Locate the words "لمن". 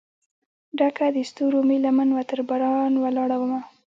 1.85-2.09